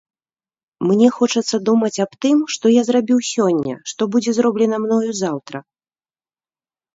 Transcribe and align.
Мне 0.91 1.09
хочацца 1.17 1.59
думаць 1.67 2.01
аб 2.05 2.11
тым, 2.25 2.37
што 2.55 2.65
я 2.79 2.85
зрабіў 2.87 3.19
сёння, 3.33 3.75
што 3.93 4.09
будзе 4.17 4.31
зроблена 4.39 4.81
мною 4.87 5.11
заўтра. 5.21 5.57